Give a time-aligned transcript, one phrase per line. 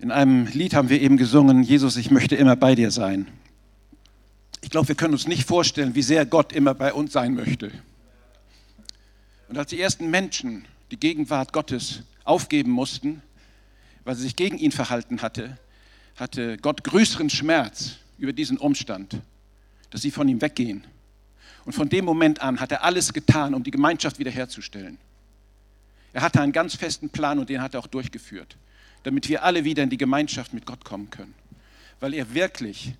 [0.00, 3.26] In einem Lied haben wir eben gesungen, Jesus, ich möchte immer bei dir sein.
[4.60, 7.72] Ich glaube, wir können uns nicht vorstellen, wie sehr Gott immer bei uns sein möchte.
[9.48, 13.22] Und als die ersten Menschen die Gegenwart Gottes aufgeben mussten,
[14.04, 15.58] weil sie sich gegen ihn verhalten hatte,
[16.14, 19.20] hatte Gott größeren Schmerz über diesen Umstand,
[19.90, 20.84] dass sie von ihm weggehen.
[21.64, 24.98] Und von dem Moment an hat er alles getan, um die Gemeinschaft wiederherzustellen.
[26.12, 28.56] Er hatte einen ganz festen Plan und den hat er auch durchgeführt
[29.08, 31.32] damit wir alle wieder in die Gemeinschaft mit Gott kommen können.
[31.98, 32.92] Weil er wirklich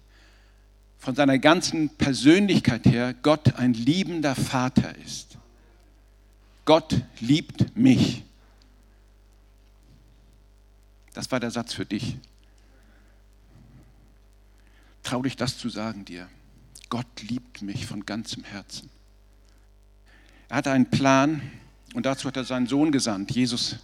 [0.97, 5.37] von seiner ganzen Persönlichkeit her Gott ein liebender Vater ist.
[6.65, 8.25] Gott liebt mich.
[11.13, 12.17] Das war der Satz für dich.
[15.03, 16.27] Trau dich das zu sagen dir.
[16.89, 18.89] Gott liebt mich von ganzem Herzen.
[20.49, 21.43] Er hatte einen Plan
[21.93, 23.77] und dazu hat er seinen Sohn gesandt, Jesus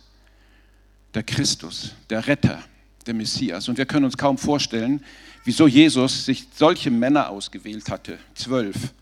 [1.14, 2.62] der Christus, der Retter,
[3.06, 3.68] der Messias.
[3.68, 5.02] Und wir können uns kaum vorstellen,
[5.45, 8.92] wieso Jesus sich solche Männer ausgewählt hatte, zwölf,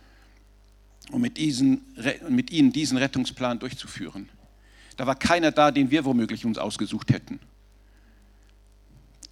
[1.10, 1.82] um mit, diesen,
[2.28, 4.28] mit ihnen diesen Rettungsplan durchzuführen.
[4.96, 7.40] Da war keiner da, den wir womöglich uns ausgesucht hätten.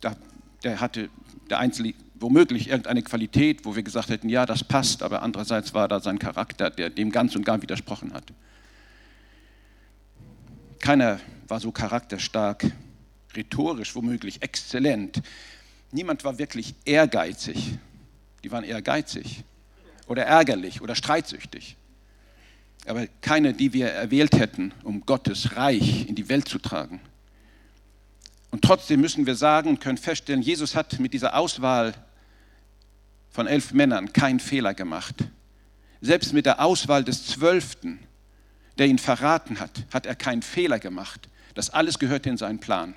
[0.00, 0.16] Da,
[0.62, 1.10] der hatte
[1.50, 5.88] der Einzelne womöglich irgendeine Qualität, wo wir gesagt hätten, ja, das passt, aber andererseits war
[5.88, 8.24] da sein Charakter, der dem ganz und gar widersprochen hat.
[10.80, 12.66] Keiner war so charakterstark,
[13.36, 15.22] rhetorisch womöglich exzellent.
[15.92, 17.78] Niemand war wirklich ehrgeizig.
[18.42, 19.44] Die waren ehrgeizig
[20.06, 21.76] oder ärgerlich oder streitsüchtig.
[22.86, 27.00] Aber keine, die wir erwählt hätten, um Gottes Reich in die Welt zu tragen.
[28.50, 31.94] Und trotzdem müssen wir sagen und können feststellen, Jesus hat mit dieser Auswahl
[33.30, 35.14] von elf Männern keinen Fehler gemacht.
[36.00, 38.00] Selbst mit der Auswahl des Zwölften,
[38.80, 41.28] der ihn verraten hat, hat er keinen Fehler gemacht.
[41.52, 42.96] Das alles gehörte in seinen Plan.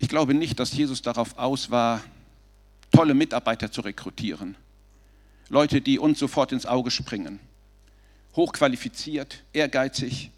[0.00, 2.02] Ich glaube nicht, dass Jesus darauf aus war,
[2.90, 4.56] tolle Mitarbeiter zu rekrutieren.
[5.48, 7.38] Leute, die uns sofort ins Auge springen.
[8.34, 10.32] Hochqualifiziert, ehrgeizig.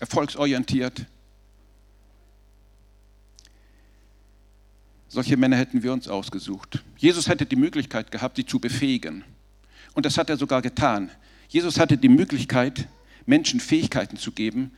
[0.00, 1.06] Erfolgsorientiert.
[5.08, 6.84] Solche Männer hätten wir uns ausgesucht.
[6.98, 9.24] Jesus hätte die Möglichkeit gehabt, sie zu befähigen.
[9.94, 11.10] Und das hat er sogar getan.
[11.48, 12.86] Jesus hatte die Möglichkeit,
[13.24, 14.72] Menschen Fähigkeiten zu geben,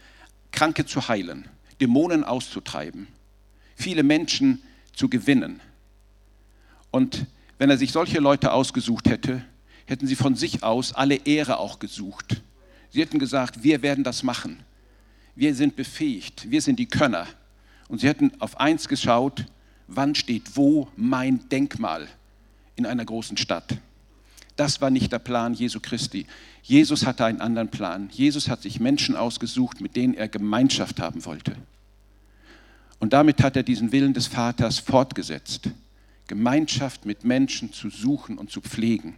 [0.52, 1.48] Kranke zu heilen,
[1.80, 3.08] Dämonen auszutreiben,
[3.74, 4.62] viele Menschen
[4.94, 5.60] zu gewinnen.
[6.90, 7.26] Und
[7.58, 9.44] wenn er sich solche Leute ausgesucht hätte,
[9.86, 12.42] hätten sie von sich aus alle Ehre auch gesucht.
[12.90, 14.60] Sie hätten gesagt, wir werden das machen.
[15.34, 17.26] Wir sind befähigt, wir sind die Könner.
[17.88, 19.46] Und sie hätten auf eins geschaut,
[19.90, 22.08] wann steht wo mein Denkmal
[22.76, 23.76] in einer großen Stadt.
[24.56, 26.26] Das war nicht der Plan Jesu Christi.
[26.62, 28.08] Jesus hatte einen anderen Plan.
[28.12, 31.56] Jesus hat sich Menschen ausgesucht, mit denen er Gemeinschaft haben wollte.
[32.98, 35.70] Und damit hat er diesen Willen des Vaters fortgesetzt,
[36.26, 39.14] Gemeinschaft mit Menschen zu suchen und zu pflegen.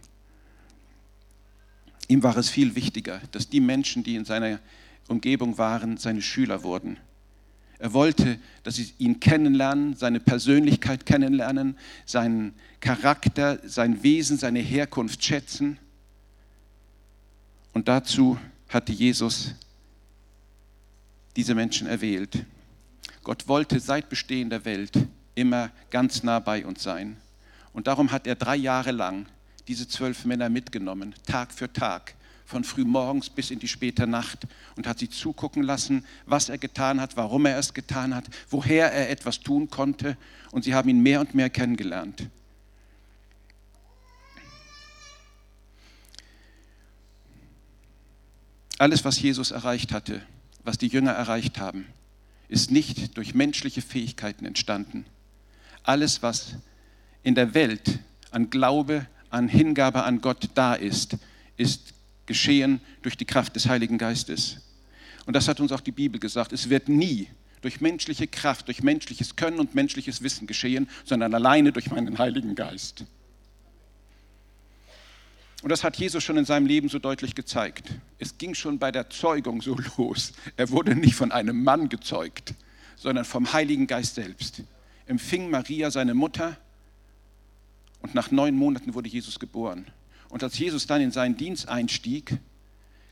[2.07, 4.59] Ihm war es viel wichtiger, dass die Menschen, die in seiner
[5.09, 6.97] Umgebung waren, seine Schüler wurden
[7.83, 15.21] er wollte, dass sie ihn kennenlernen, seine Persönlichkeit kennenlernen, seinen Charakter, sein Wesen, seine Herkunft
[15.21, 15.77] schätzen.
[17.73, 18.39] Und dazu
[18.69, 19.53] hatte Jesus
[21.35, 22.45] diese Menschen erwählt.
[23.21, 24.97] Gott wollte seit Bestehen der Welt
[25.35, 27.17] immer ganz nah bei uns sein.
[27.73, 29.25] Und darum hat er drei Jahre lang
[29.67, 32.15] diese zwölf Männer mitgenommen, Tag für Tag,
[32.53, 37.01] von frühmorgens bis in die späte Nacht und hat sie zugucken lassen, was er getan
[37.01, 40.17] hat, warum er es getan hat, woher er etwas tun konnte.
[40.51, 42.29] Und sie haben ihn mehr und mehr kennengelernt.
[48.77, 50.21] Alles, was Jesus erreicht hatte,
[50.63, 51.87] was die Jünger erreicht haben,
[52.49, 55.05] ist nicht durch menschliche Fähigkeiten entstanden.
[55.81, 56.55] Alles, was
[57.23, 57.99] in der Welt
[58.29, 61.17] an Glaube, an Hingabe an Gott da ist,
[61.57, 61.93] ist
[62.33, 64.57] geschehen durch die Kraft des Heiligen Geistes.
[65.27, 66.51] Und das hat uns auch die Bibel gesagt.
[66.51, 67.27] Es wird nie
[67.61, 72.55] durch menschliche Kraft, durch menschliches Können und menschliches Wissen geschehen, sondern alleine durch meinen Heiligen
[72.55, 73.05] Geist.
[75.61, 77.93] Und das hat Jesus schon in seinem Leben so deutlich gezeigt.
[78.17, 80.33] Es ging schon bei der Zeugung so los.
[80.57, 82.55] Er wurde nicht von einem Mann gezeugt,
[82.95, 84.63] sondern vom Heiligen Geist selbst.
[85.05, 86.57] Empfing Maria seine Mutter
[88.01, 89.85] und nach neun Monaten wurde Jesus geboren.
[90.29, 92.37] Und als Jesus dann in seinen Dienst einstieg,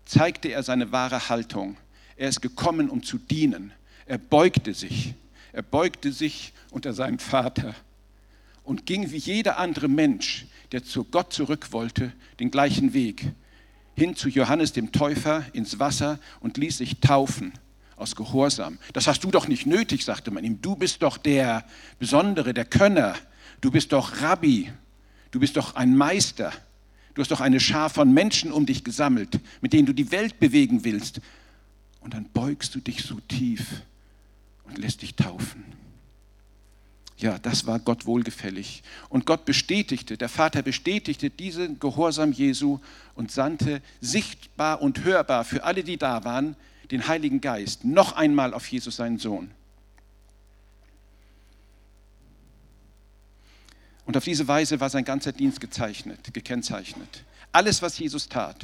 [0.05, 1.77] zeigte er seine wahre Haltung.
[2.15, 3.71] Er ist gekommen, um zu dienen.
[4.05, 5.13] Er beugte sich.
[5.53, 7.75] Er beugte sich unter seinen Vater
[8.63, 13.33] und ging wie jeder andere Mensch, der zu Gott zurück wollte, den gleichen Weg.
[13.95, 17.53] hin zu Johannes dem Täufer ins Wasser und ließ sich taufen
[17.95, 18.79] aus Gehorsam.
[18.93, 20.61] Das hast du doch nicht nötig, sagte man ihm.
[20.61, 21.65] Du bist doch der
[21.99, 23.15] Besondere, der Könner.
[23.59, 24.71] Du bist doch Rabbi.
[25.29, 26.51] Du bist doch ein Meister.
[27.13, 30.39] Du hast doch eine Schar von Menschen um dich gesammelt, mit denen du die Welt
[30.39, 31.21] bewegen willst.
[31.99, 33.81] Und dann beugst du dich so tief
[34.63, 35.63] und lässt dich taufen.
[37.17, 38.81] Ja, das war Gott wohlgefällig.
[39.07, 42.79] Und Gott bestätigte, der Vater bestätigte diesen Gehorsam Jesu
[43.13, 46.55] und sandte sichtbar und hörbar für alle, die da waren,
[46.89, 49.51] den Heiligen Geist noch einmal auf Jesus, seinen Sohn.
[54.11, 57.23] Und auf diese Weise war sein ganzer Dienst gezeichnet, gekennzeichnet.
[57.53, 58.57] Alles, was Jesus tat,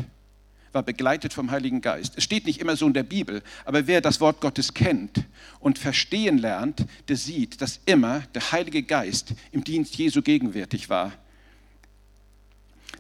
[0.74, 2.18] war begleitet vom Heiligen Geist.
[2.18, 5.24] Es steht nicht immer so in der Bibel, aber wer das Wort Gottes kennt
[5.62, 11.14] und verstehen lernt, der sieht, dass immer der Heilige Geist im Dienst Jesu gegenwärtig war.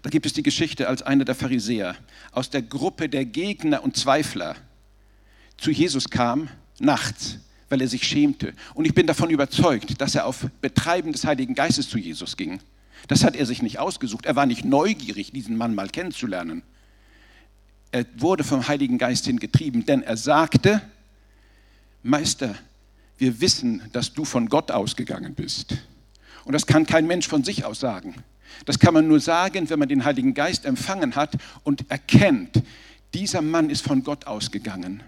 [0.01, 1.97] Da gibt es die Geschichte, als einer der Pharisäer
[2.31, 4.55] aus der Gruppe der Gegner und Zweifler
[5.57, 6.47] zu Jesus kam,
[6.79, 8.53] nachts, weil er sich schämte.
[8.73, 12.59] Und ich bin davon überzeugt, dass er auf Betreiben des Heiligen Geistes zu Jesus ging.
[13.07, 14.25] Das hat er sich nicht ausgesucht.
[14.25, 16.63] Er war nicht neugierig, diesen Mann mal kennenzulernen
[17.91, 20.81] er wurde vom Heiligen Geist hingetrieben, denn er sagte,
[22.03, 22.55] Meister,
[23.17, 25.77] wir wissen, dass du von Gott ausgegangen bist.
[26.45, 28.15] Und das kann kein Mensch von sich aus sagen.
[28.65, 32.61] Das kann man nur sagen, wenn man den Heiligen Geist empfangen hat und erkennt,
[33.13, 35.01] dieser Mann ist von Gott ausgegangen.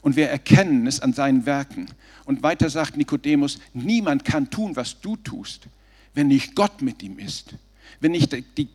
[0.00, 1.86] Und wir erkennen es an seinen Werken.
[2.24, 5.68] Und weiter sagt Nikodemus, niemand kann tun, was du tust,
[6.14, 7.54] wenn nicht Gott mit ihm ist.
[8.00, 8.68] Wenn nicht die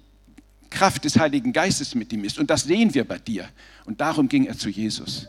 [0.70, 2.40] Kraft des Heiligen Geistes mit ihm ist.
[2.40, 3.48] Und das sehen wir bei dir.
[3.86, 5.28] Und darum ging er zu Jesus.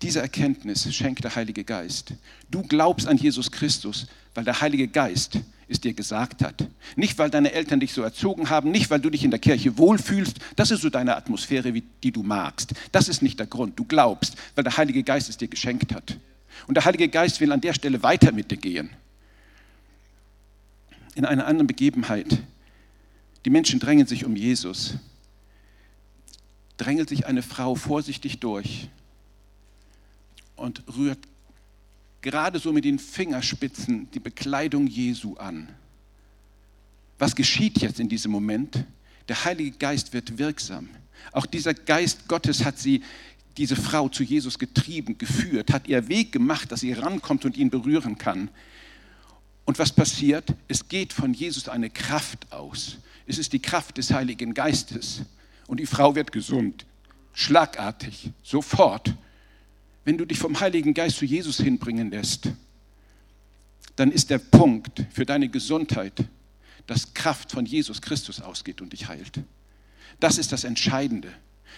[0.00, 2.14] Diese Erkenntnis schenkt der Heilige Geist.
[2.50, 5.38] Du glaubst an Jesus Christus, weil der Heilige Geist
[5.72, 6.68] es dir gesagt hat.
[6.94, 9.76] Nicht, weil deine Eltern dich so erzogen haben, nicht, weil du dich in der Kirche
[9.78, 10.38] wohlfühlst.
[10.54, 12.72] Das ist so deine Atmosphäre, die du magst.
[12.92, 13.78] Das ist nicht der Grund.
[13.78, 16.18] Du glaubst, weil der Heilige Geist es dir geschenkt hat.
[16.68, 18.90] Und der Heilige Geist will an der Stelle weiter mit dir gehen.
[21.14, 22.38] In einer anderen Begebenheit
[23.44, 24.94] die Menschen drängen sich um Jesus.
[26.76, 28.88] Drängelt sich eine Frau vorsichtig durch
[30.56, 31.18] und rührt
[32.22, 35.68] gerade so mit den Fingerspitzen die Bekleidung Jesu an.
[37.18, 38.84] Was geschieht jetzt in diesem Moment?
[39.28, 40.88] Der Heilige Geist wird wirksam.
[41.32, 43.02] Auch dieser Geist Gottes hat sie,
[43.56, 47.70] diese Frau zu Jesus getrieben, geführt, hat ihr Weg gemacht, dass sie rankommt und ihn
[47.70, 48.48] berühren kann.
[49.64, 50.54] Und was passiert?
[50.68, 52.98] Es geht von Jesus eine Kraft aus.
[53.26, 55.22] Es ist die Kraft des Heiligen Geistes.
[55.66, 56.86] Und die Frau wird gesund,
[57.34, 59.14] schlagartig, sofort.
[60.04, 62.48] Wenn du dich vom Heiligen Geist zu Jesus hinbringen lässt,
[63.96, 66.24] dann ist der Punkt für deine Gesundheit,
[66.86, 69.40] dass Kraft von Jesus Christus ausgeht und dich heilt.
[70.18, 71.32] Das ist das Entscheidende.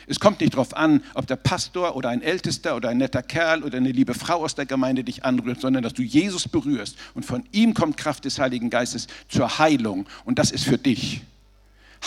[0.07, 3.63] Es kommt nicht darauf an, ob der Pastor oder ein Ältester oder ein netter Kerl
[3.63, 7.25] oder eine liebe Frau aus der Gemeinde dich anrührt, sondern dass du Jesus berührst und
[7.25, 11.23] von ihm kommt Kraft des Heiligen Geistes zur Heilung und das ist für dich.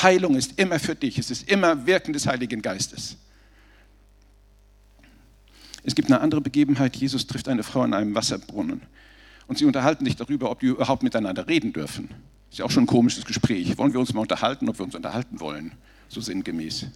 [0.01, 1.17] Heilung ist immer für dich.
[1.17, 3.17] Es ist immer Wirken des Heiligen Geistes.
[5.87, 6.97] Es gibt eine andere Begebenheit.
[6.97, 8.81] Jesus trifft eine Frau an einem Wasserbrunnen.
[9.47, 12.09] Und sie unterhalten sich darüber, ob die überhaupt miteinander reden dürfen.
[12.51, 13.77] Ist ja auch schon ein komisches Gespräch.
[13.77, 15.71] Wollen wir uns mal unterhalten, ob wir uns unterhalten wollen?
[16.09, 16.87] So sinngemäß.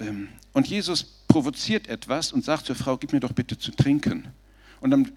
[0.00, 4.26] Ähm, und Jesus provoziert etwas und sagt zur Frau, gib mir doch bitte zu trinken.
[4.80, 5.12] Und dann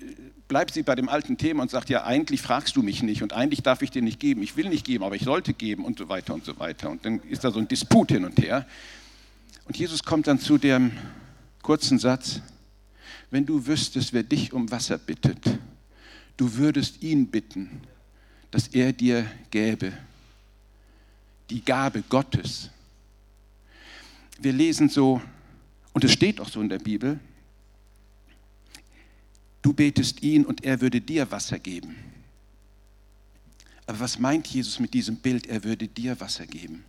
[0.47, 3.33] bleibt sie bei dem alten Thema und sagt, ja, eigentlich fragst du mich nicht und
[3.33, 4.43] eigentlich darf ich dir nicht geben.
[4.43, 6.91] Ich will nicht geben, aber ich sollte geben und so weiter und so weiter.
[6.91, 8.67] Und dann ist da so ein Disput hin und her.
[9.67, 10.91] Und Jesus kommt dann zu dem
[11.65, 12.41] kurzen Satz,
[13.31, 15.57] wenn du wüsstest, wer dich um Wasser bittet,
[16.37, 17.81] du würdest ihn bitten,
[18.51, 19.91] dass er dir gäbe.
[21.49, 22.69] Die Gabe Gottes.
[24.39, 25.19] Wir lesen so,
[25.91, 27.19] und es steht auch so in der Bibel,
[29.63, 31.95] Du betest ihn und er würde dir Wasser geben.
[33.87, 35.47] Aber was meint Jesus mit diesem Bild?
[35.47, 36.85] Er würde dir Wasser geben.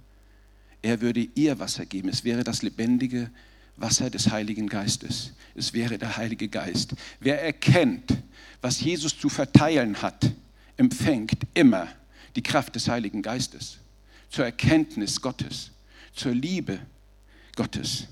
[0.82, 2.10] Er würde ihr Wasser geben.
[2.10, 5.32] Es wäre das lebendige Wasser des Heiligen Geistes.
[5.54, 6.94] Es wäre der Heilige Geist.
[7.20, 8.16] Wer erkennt,
[8.60, 10.30] was Jesus zu verteilen hat,
[10.76, 11.88] empfängt immer
[12.34, 13.78] die Kraft des Heiligen Geistes
[14.28, 15.70] zur Erkenntnis Gottes,
[16.12, 16.78] zur Liebe
[17.54, 18.06] Gottes.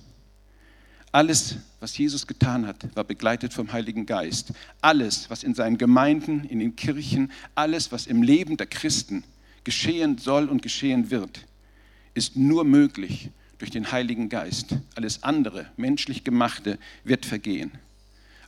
[1.13, 4.53] Alles, was Jesus getan hat, war begleitet vom Heiligen Geist.
[4.81, 9.23] Alles, was in seinen Gemeinden, in den Kirchen, alles, was im Leben der Christen
[9.63, 11.47] geschehen soll und geschehen wird,
[12.15, 14.77] ist nur möglich durch den Heiligen Geist.
[14.95, 17.73] Alles andere, menschlich gemachte, wird vergehen.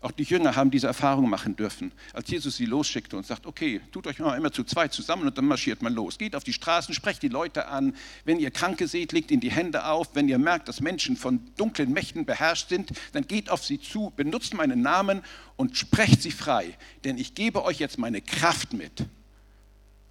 [0.06, 3.80] Auch die Jünger haben diese Erfahrung machen dürfen, als Jesus sie losschickte und sagt, okay,
[3.90, 6.16] tut euch mal immer zu zweit zusammen und dann marschiert man los.
[6.16, 7.92] Geht auf die Straßen, sprecht die Leute an.
[8.24, 10.14] Wenn ihr Kranke seht, legt ihnen die Hände auf.
[10.14, 14.12] Wenn ihr merkt, dass Menschen von dunklen Mächten beherrscht sind, dann geht auf sie zu,
[14.14, 15.22] benutzt meinen Namen
[15.56, 16.76] und sprecht sie frei.
[17.02, 19.06] Denn ich gebe euch jetzt meine Kraft mit.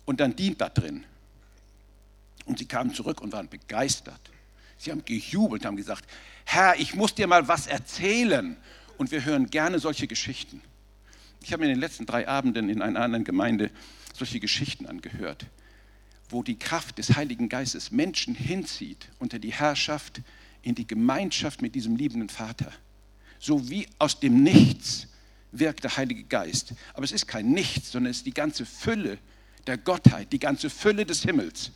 [0.03, 1.05] Und dann dient da drin.
[2.45, 4.19] Und sie kamen zurück und waren begeistert.
[4.85, 6.05] Sie haben gejubelt, haben gesagt,
[6.45, 8.55] Herr, ich muss dir mal was erzählen.
[8.97, 10.61] Und wir hören gerne solche Geschichten.
[11.41, 13.71] Ich habe mir in den letzten drei Abenden in einer anderen Gemeinde
[14.13, 15.47] solche Geschichten angehört,
[16.29, 20.21] wo die Kraft des Heiligen Geistes Menschen hinzieht unter die Herrschaft,
[20.61, 22.71] in die Gemeinschaft mit diesem liebenden Vater.
[23.39, 25.07] So wie aus dem Nichts
[25.51, 26.73] wirkt der Heilige Geist.
[26.93, 29.17] Aber es ist kein Nichts, sondern es ist die ganze Fülle
[29.67, 31.71] der Gottheit, die ganze Fülle des Himmels,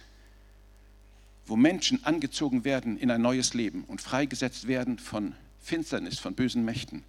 [1.50, 6.64] wo Menschen angezogen werden in ein neues Leben und freigesetzt werden von Finsternis, von bösen
[6.64, 7.04] Mächten.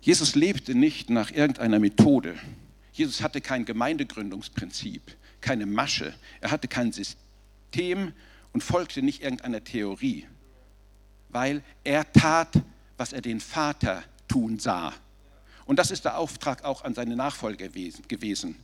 [0.00, 2.36] Jesus lebte nicht nach irgendeiner Methode.
[2.92, 5.02] Jesus hatte kein Gemeindegründungsprinzip,
[5.40, 6.14] keine Masche.
[6.40, 8.12] Er hatte kein System
[8.52, 10.26] und folgte nicht irgendeiner Theorie,
[11.28, 12.62] weil er tat,
[12.96, 14.92] was er den Vater tun sah.
[15.64, 18.56] Und das ist der Auftrag auch an seine Nachfolger gewesen.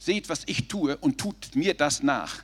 [0.00, 2.42] Seht, was ich tue und tut mir das nach.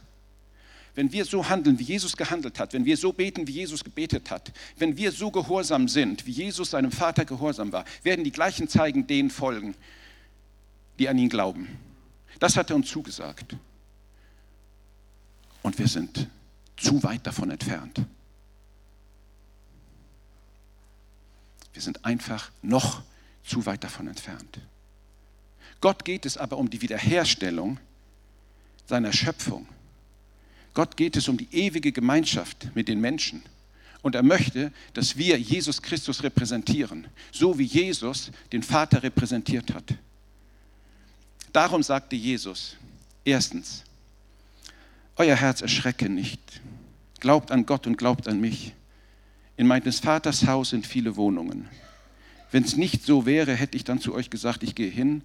[0.94, 4.30] Wenn wir so handeln, wie Jesus gehandelt hat, wenn wir so beten, wie Jesus gebetet
[4.30, 8.68] hat, wenn wir so gehorsam sind, wie Jesus seinem Vater gehorsam war, werden die gleichen
[8.68, 9.75] Zeigen denen folgen,
[10.98, 11.66] die an ihn glauben.
[12.40, 13.56] Das hat er uns zugesagt.
[15.62, 16.28] Und wir sind
[16.76, 18.02] zu weit davon entfernt.
[21.72, 23.02] Wir sind einfach noch
[23.44, 24.60] zu weit davon entfernt.
[25.80, 27.78] Gott geht es aber um die Wiederherstellung
[28.87, 29.66] seiner Schöpfung.
[30.75, 33.42] Gott geht es um die ewige Gemeinschaft mit den Menschen.
[34.02, 39.95] Und er möchte, dass wir Jesus Christus repräsentieren, so wie Jesus den Vater repräsentiert hat.
[41.52, 42.76] Darum sagte Jesus,
[43.25, 43.85] erstens,
[45.16, 46.40] euer Herz erschrecke nicht.
[47.21, 48.75] Glaubt an Gott und glaubt an mich.
[49.56, 51.68] In meines Vaters Haus sind viele Wohnungen.
[52.50, 55.23] Wenn es nicht so wäre, hätte ich dann zu euch gesagt, ich gehe hin,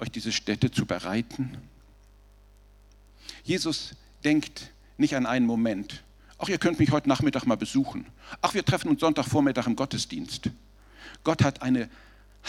[0.00, 1.56] euch diese Städte zu bereiten.
[3.44, 6.02] Jesus denkt nicht an einen Moment.
[6.38, 8.06] Ach, ihr könnt mich heute Nachmittag mal besuchen.
[8.42, 10.50] Ach, wir treffen uns Sonntagvormittag im Gottesdienst.
[11.22, 11.88] Gott hat eine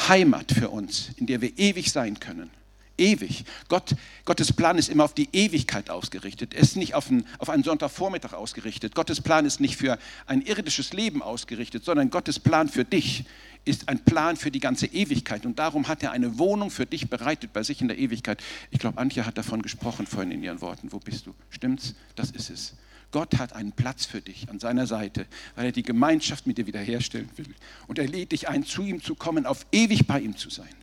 [0.08, 2.50] Heimat für uns, in der wir ewig sein können.
[2.98, 3.44] Ewig.
[3.68, 6.54] Gott, Gottes Plan ist immer auf die Ewigkeit ausgerichtet.
[6.54, 8.96] Er ist nicht auf einen, auf einen Sonntagvormittag ausgerichtet.
[8.96, 13.26] Gottes Plan ist nicht für ein irdisches Leben ausgerichtet, sondern Gottes Plan für dich
[13.66, 15.46] ist ein Plan für die ganze Ewigkeit.
[15.46, 18.42] Und darum hat er eine Wohnung für dich bereitet bei sich in der Ewigkeit.
[18.70, 20.92] Ich glaube, Antje hat davon gesprochen vorhin in ihren Worten.
[20.92, 21.34] Wo bist du?
[21.50, 21.96] Stimmt's?
[22.16, 22.76] Das ist es.
[23.12, 26.68] Gott hat einen Platz für dich an seiner Seite, weil er die Gemeinschaft mit dir
[26.68, 27.54] wiederherstellen will.
[27.88, 30.74] Und er lädt dich ein, zu ihm zu kommen, auf ewig bei ihm zu sein.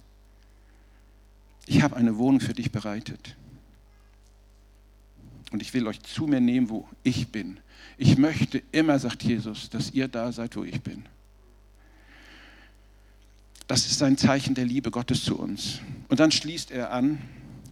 [1.66, 3.36] Ich habe eine Wohnung für dich bereitet.
[5.52, 7.58] Und ich will euch zu mir nehmen, wo ich bin.
[7.98, 11.04] Ich möchte immer, sagt Jesus, dass ihr da seid, wo ich bin.
[13.66, 15.80] Das ist ein Zeichen der Liebe Gottes zu uns.
[16.08, 17.18] Und dann schließt er an,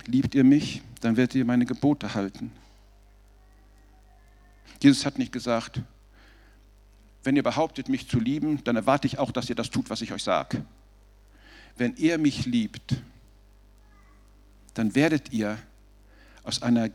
[0.06, 2.52] liebt ihr mich, dann werdet ihr meine Gebote halten.
[4.82, 5.82] Jesus hat nicht gesagt,
[7.22, 10.00] wenn ihr behauptet, mich zu lieben, dann erwarte ich auch, dass ihr das tut, was
[10.00, 10.64] ich euch sage.
[11.76, 12.96] Wenn ihr mich liebt,
[14.74, 15.58] dann werdet ihr
[16.42, 16.90] aus einer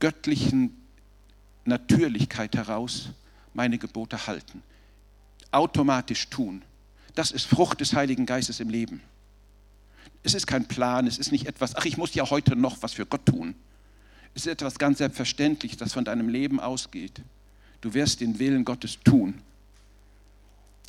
[0.00, 0.76] göttlichen
[1.64, 3.10] Natürlichkeit heraus
[3.54, 4.62] meine Gebote halten.
[5.50, 6.62] Automatisch tun.
[7.16, 9.00] Das ist Frucht des Heiligen Geistes im Leben.
[10.22, 12.92] Es ist kein Plan, es ist nicht etwas, ach, ich muss ja heute noch was
[12.92, 13.54] für Gott tun.
[14.34, 17.22] Es ist etwas ganz Selbstverständliches, das von deinem Leben ausgeht.
[17.80, 19.40] Du wirst den Willen Gottes tun.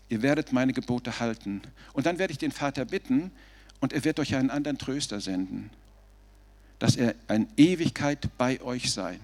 [0.10, 1.62] Ihr werdet meine Gebote halten.
[1.94, 3.32] Und dann werde ich den Vater bitten,
[3.80, 5.70] und er wird euch einen anderen Tröster senden,
[6.80, 9.20] dass er in Ewigkeit bei euch sein.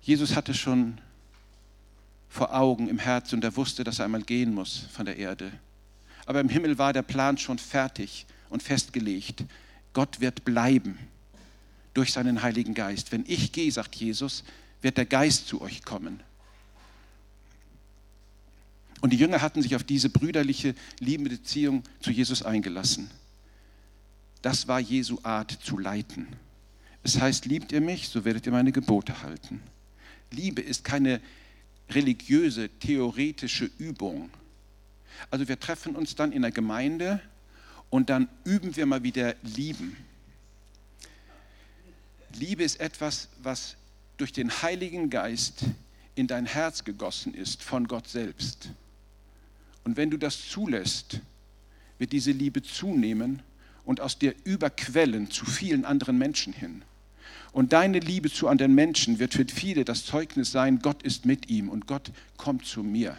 [0.00, 0.98] Jesus hatte schon
[2.34, 5.52] vor Augen im Herzen und er wusste, dass er einmal gehen muss von der Erde.
[6.26, 9.44] Aber im Himmel war der Plan schon fertig und festgelegt.
[9.92, 10.98] Gott wird bleiben
[11.94, 13.12] durch seinen Heiligen Geist.
[13.12, 14.42] Wenn ich gehe, sagt Jesus,
[14.82, 16.18] wird der Geist zu euch kommen.
[19.00, 23.12] Und die Jünger hatten sich auf diese brüderliche, liebende Beziehung zu Jesus eingelassen.
[24.42, 26.26] Das war Jesu Art zu leiten.
[27.04, 29.60] Es heißt, liebt ihr mich, so werdet ihr meine Gebote halten.
[30.32, 31.20] Liebe ist keine
[31.90, 34.30] religiöse, theoretische Übung.
[35.30, 37.20] Also wir treffen uns dann in der Gemeinde
[37.90, 39.96] und dann üben wir mal wieder lieben.
[42.34, 43.76] Liebe ist etwas, was
[44.16, 45.64] durch den Heiligen Geist
[46.14, 48.70] in dein Herz gegossen ist von Gott selbst.
[49.84, 51.20] Und wenn du das zulässt,
[51.98, 53.42] wird diese Liebe zunehmen
[53.84, 56.82] und aus dir überquellen zu vielen anderen Menschen hin.
[57.54, 61.48] Und deine Liebe zu anderen Menschen wird für viele das Zeugnis sein, Gott ist mit
[61.48, 63.16] ihm und Gott kommt zu mir.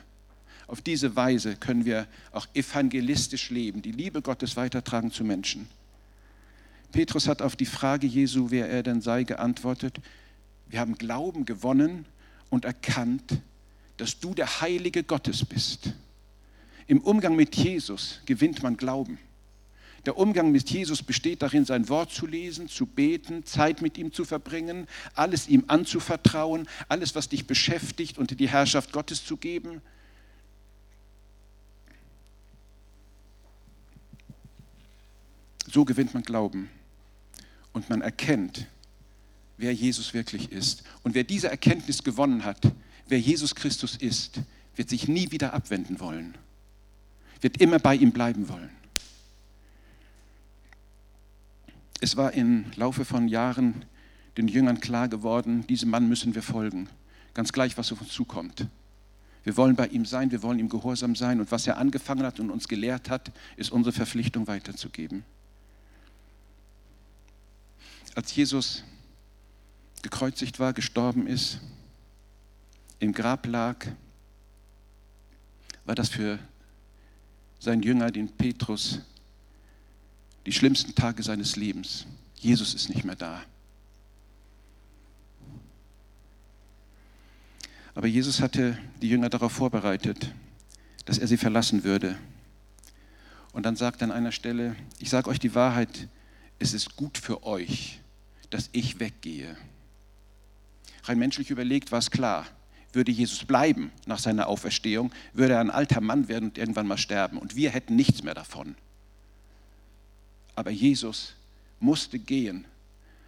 [0.67, 5.69] Auf diese Weise können wir auch evangelistisch leben, die Liebe Gottes weitertragen zu Menschen.
[6.91, 10.01] Petrus hat auf die Frage Jesu, wer er denn sei, geantwortet,
[10.67, 12.05] wir haben Glauben gewonnen
[12.49, 13.39] und erkannt,
[13.95, 15.93] dass du der Heilige Gottes bist.
[16.87, 19.17] Im Umgang mit Jesus gewinnt man Glauben.
[20.05, 24.13] Der Umgang mit Jesus besteht darin, sein Wort zu lesen, zu beten, Zeit mit ihm
[24.13, 29.81] zu verbringen, alles ihm anzuvertrauen, alles, was dich beschäftigt, unter die Herrschaft Gottes zu geben.
[35.67, 36.69] So gewinnt man Glauben
[37.73, 38.67] und man erkennt,
[39.57, 40.83] wer Jesus wirklich ist.
[41.03, 42.61] Und wer diese Erkenntnis gewonnen hat,
[43.07, 44.39] wer Jesus Christus ist,
[44.75, 46.37] wird sich nie wieder abwenden wollen,
[47.41, 48.74] wird immer bei ihm bleiben wollen.
[52.01, 53.85] Es war im Laufe von Jahren
[54.37, 56.89] den Jüngern klar geworden, diesem Mann müssen wir folgen,
[57.33, 58.67] ganz gleich, was auf uns zukommt.
[59.43, 62.39] Wir wollen bei ihm sein, wir wollen ihm gehorsam sein und was er angefangen hat
[62.39, 65.23] und uns gelehrt hat, ist unsere Verpflichtung weiterzugeben.
[68.15, 68.83] Als Jesus
[70.01, 71.59] gekreuzigt war, gestorben ist,
[72.99, 73.85] im Grab lag,
[75.85, 76.39] war das für
[77.59, 79.01] seinen Jünger, den Petrus,
[80.45, 82.05] die schlimmsten Tage seines Lebens.
[82.35, 83.43] Jesus ist nicht mehr da.
[87.95, 90.31] Aber Jesus hatte die Jünger darauf vorbereitet,
[91.05, 92.17] dass er sie verlassen würde.
[93.53, 96.09] Und dann sagt er an einer Stelle, ich sage euch die Wahrheit,
[96.59, 98.01] es ist gut für euch,
[98.49, 99.55] dass ich weggehe.
[101.05, 102.45] Rein menschlich überlegt war es klar,
[102.91, 106.97] würde Jesus bleiben nach seiner Auferstehung, würde er ein alter Mann werden und irgendwann mal
[106.97, 107.37] sterben.
[107.37, 108.75] Und wir hätten nichts mehr davon.
[110.55, 111.33] Aber Jesus
[111.79, 112.65] musste gehen,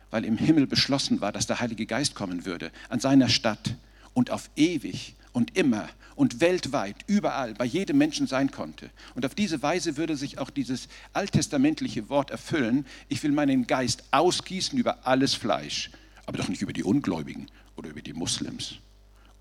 [0.09, 3.75] weil im Himmel beschlossen war, dass der Heilige Geist kommen würde an seiner Stadt
[4.13, 8.89] und auf ewig und immer und weltweit, überall, bei jedem Menschen sein konnte.
[9.13, 14.03] Und auf diese Weise würde sich auch dieses alttestamentliche Wort erfüllen, ich will meinen Geist
[14.09, 15.91] ausgießen über alles Fleisch,
[16.25, 18.75] aber doch nicht über die Ungläubigen oder über die Muslims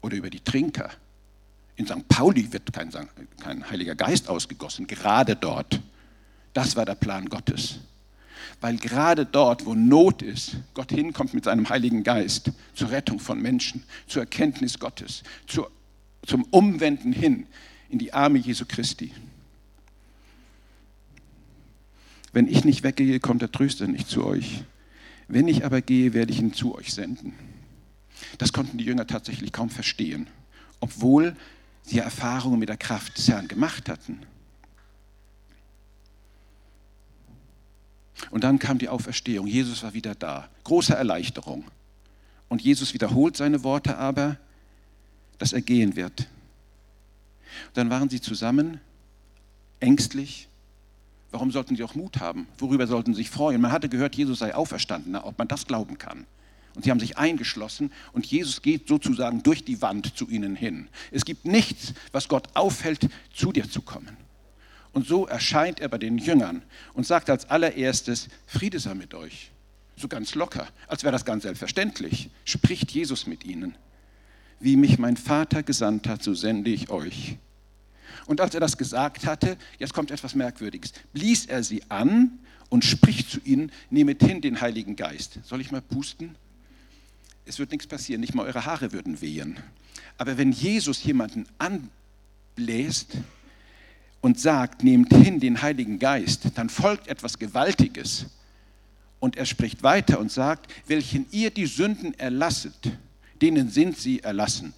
[0.02, 0.90] oder über die Trinker.
[1.76, 2.06] In St.
[2.08, 2.90] Pauli wird kein,
[3.40, 5.80] kein Heiliger Geist ausgegossen, gerade dort.
[6.56, 7.80] Das war der Plan Gottes.
[8.62, 13.42] Weil gerade dort, wo Not ist, Gott hinkommt mit seinem Heiligen Geist zur Rettung von
[13.42, 15.70] Menschen, zur Erkenntnis Gottes, zur,
[16.24, 17.46] zum Umwenden hin
[17.90, 19.12] in die Arme Jesu Christi.
[22.32, 24.64] Wenn ich nicht weggehe, kommt der Tröster nicht zu euch.
[25.28, 27.34] Wenn ich aber gehe, werde ich ihn zu euch senden.
[28.38, 30.26] Das konnten die Jünger tatsächlich kaum verstehen,
[30.80, 31.36] obwohl
[31.82, 34.20] sie Erfahrungen mit der Kraft des Herrn gemacht hatten.
[38.30, 39.46] Und dann kam die Auferstehung.
[39.46, 40.48] Jesus war wieder da.
[40.64, 41.64] Große Erleichterung.
[42.48, 44.36] Und Jesus wiederholt seine Worte aber,
[45.38, 46.20] dass er gehen wird.
[47.68, 48.80] Und dann waren sie zusammen,
[49.80, 50.48] ängstlich.
[51.30, 52.46] Warum sollten sie auch Mut haben?
[52.58, 53.60] Worüber sollten sie sich freuen?
[53.60, 56.26] Man hatte gehört, Jesus sei auferstanden, ob man das glauben kann.
[56.74, 60.88] Und sie haben sich eingeschlossen und Jesus geht sozusagen durch die Wand zu ihnen hin.
[61.10, 64.16] Es gibt nichts, was Gott aufhält, zu dir zu kommen.
[64.96, 66.62] Und so erscheint er bei den Jüngern
[66.94, 69.50] und sagt als allererstes, Friede sei mit euch.
[69.94, 73.74] So ganz locker, als wäre das ganz selbstverständlich, spricht Jesus mit ihnen.
[74.58, 77.36] Wie mich mein Vater gesandt hat, so sende ich euch.
[78.24, 82.38] Und als er das gesagt hatte, jetzt kommt etwas Merkwürdiges, blies er sie an
[82.70, 85.40] und spricht zu ihnen, nehmet hin den Heiligen Geist.
[85.44, 86.36] Soll ich mal pusten?
[87.44, 89.58] Es wird nichts passieren, nicht mal eure Haare würden wehen.
[90.16, 93.18] Aber wenn Jesus jemanden anbläst,
[94.26, 98.26] und sagt, nehmt hin den Heiligen Geist, dann folgt etwas Gewaltiges.
[99.20, 102.74] Und er spricht weiter und sagt, welchen ihr die Sünden erlasset,
[103.40, 104.74] denen sind sie erlassen.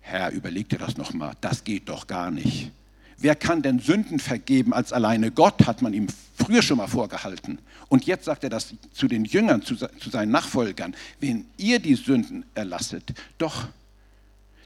[0.00, 2.70] Herr, überleg dir das nochmal, das geht doch gar nicht.
[3.18, 7.58] Wer kann denn Sünden vergeben als alleine Gott, hat man ihm früher schon mal vorgehalten.
[7.88, 11.96] Und jetzt sagt er das zu den Jüngern, zu, zu seinen Nachfolgern, wenn ihr die
[11.96, 13.68] Sünden erlasset, doch,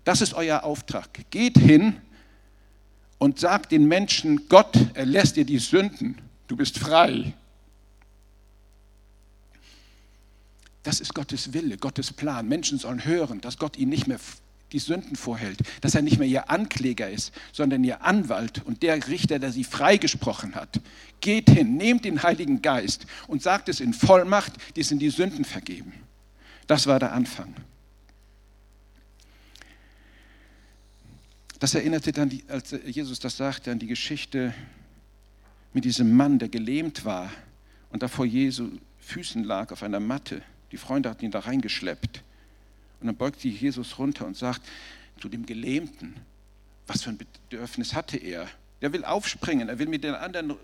[0.04, 1.08] das ist euer Auftrag.
[1.30, 1.96] Geht hin
[3.18, 7.34] und sagt den Menschen, Gott erlässt dir die Sünden, du bist frei.
[10.82, 12.48] Das ist Gottes Wille, Gottes Plan.
[12.48, 14.18] Menschen sollen hören, dass Gott ihnen nicht mehr
[14.72, 19.08] die Sünden vorhält, dass er nicht mehr ihr Ankläger ist, sondern ihr Anwalt und der
[19.08, 20.80] Richter, der sie freigesprochen hat.
[21.20, 25.44] Geht hin, nehmt den Heiligen Geist und sagt es in Vollmacht, die sind die Sünden
[25.44, 25.92] vergeben.
[26.66, 27.54] Das war der Anfang.
[31.58, 34.54] Das erinnerte dann, die, als Jesus das sagte, an die Geschichte
[35.72, 37.30] mit diesem Mann, der gelähmt war
[37.90, 40.42] und da vor Jesu Füßen lag auf einer Matte.
[40.70, 42.22] Die Freunde hatten ihn da reingeschleppt.
[43.00, 44.62] Und dann beugt sich Jesus runter und sagt
[45.20, 46.14] zu dem Gelähmten,
[46.86, 48.48] was für ein Bedürfnis hatte er?
[48.80, 50.54] Der will aufspringen, er will mit den anderen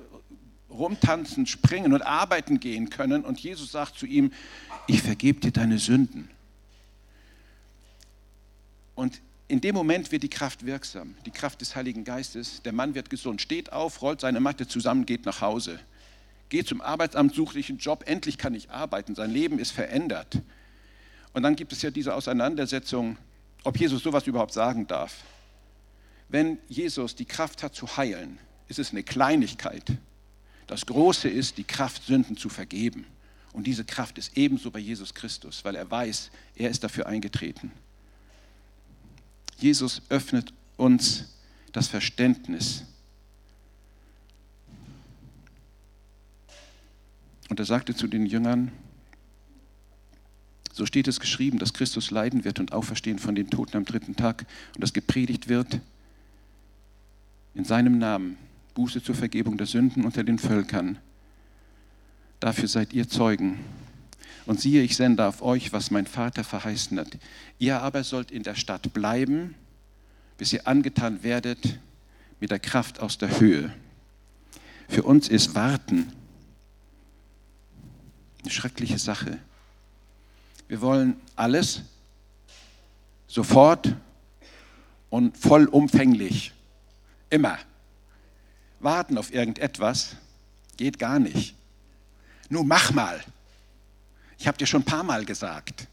[0.70, 3.24] rumtanzen, springen und arbeiten gehen können.
[3.24, 4.33] Und Jesus sagt zu ihm,
[4.87, 6.28] ich vergebe dir deine Sünden.
[8.94, 12.62] Und in dem Moment wird die Kraft wirksam, die Kraft des Heiligen Geistes.
[12.62, 15.78] Der Mann wird gesund, steht auf, rollt seine Matte zusammen, geht nach Hause.
[16.48, 20.40] Geht zum Arbeitsamt, sucht sich einen Job, endlich kann ich arbeiten, sein Leben ist verändert.
[21.33, 23.18] Und dann gibt es ja diese Auseinandersetzung,
[23.64, 25.24] ob Jesus sowas überhaupt sagen darf.
[26.28, 29.85] Wenn Jesus die Kraft hat zu heilen, ist es eine Kleinigkeit.
[30.66, 33.07] Das Große ist die Kraft, Sünden zu vergeben.
[33.52, 37.72] Und diese Kraft ist ebenso bei Jesus Christus, weil er weiß, er ist dafür eingetreten.
[39.59, 41.35] Jesus öffnet uns
[41.73, 42.85] das Verständnis.
[47.49, 48.73] Und er sagte zu den Jüngern,
[50.73, 54.17] so steht es geschrieben, dass Christus leiden wird und auferstehen von den Toten am dritten
[54.17, 55.81] Tag und dass gepredigt wird
[57.55, 58.37] in seinem Namen
[58.75, 60.99] Buße zur Vergebung der Sünden unter den Völkern.
[62.40, 63.61] Dafür seid ihr Zeugen.
[64.46, 67.18] Und siehe, ich sende auf euch, was mein Vater verheißen hat.
[67.59, 69.54] Ihr aber sollt in der Stadt bleiben,
[70.37, 71.78] bis ihr angetan werdet
[72.40, 73.72] mit der Kraft aus der Höhe.
[74.88, 76.12] Für uns ist Warten
[78.42, 79.38] eine schreckliche Sache.
[80.68, 81.83] Wir wollen alles
[83.26, 83.94] sofort
[85.09, 86.52] und vollumfänglich.
[87.30, 87.59] Immer.
[88.80, 90.16] Warten auf irgendetwas
[90.76, 91.54] geht gar nicht.
[92.50, 93.22] Nur mach mal.
[94.44, 95.88] Ich habe dir schon ein paar Mal gesagt.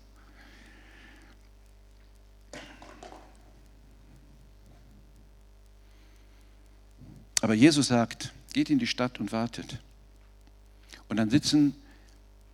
[7.39, 9.79] Aber Jesus sagt, geht in die Stadt und wartet.
[11.07, 11.77] Und dann sitzen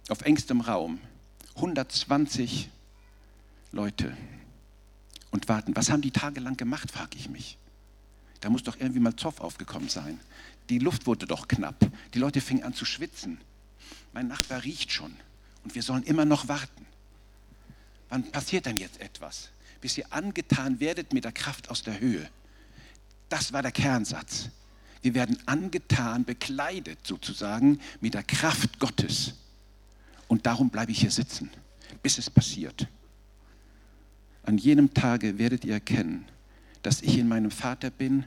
[0.10, 1.02] auf engstem Raum
[1.56, 2.70] 120
[3.72, 4.16] Leute
[5.32, 5.76] und warten.
[5.76, 7.58] Was haben die tagelang gemacht, frage ich mich.
[8.42, 10.20] Da muss doch irgendwie mal Zoff aufgekommen sein.
[10.70, 11.90] Die Luft wurde doch knapp.
[12.14, 13.42] Die Leute fingen an zu schwitzen.
[14.14, 15.16] Mein Nachbar riecht schon
[15.68, 16.86] und wir sollen immer noch warten.
[18.08, 19.50] Wann passiert denn jetzt etwas?
[19.82, 22.30] Bis ihr angetan werdet mit der Kraft aus der Höhe.
[23.28, 24.50] Das war der Kernsatz.
[25.02, 29.34] Wir werden angetan, bekleidet sozusagen mit der Kraft Gottes.
[30.30, 31.50] Und darum bleibe ich hier sitzen,
[32.02, 32.88] bis es passiert.
[34.44, 36.30] An jenem Tage werdet ihr erkennen,
[36.82, 38.24] dass ich in meinem Vater bin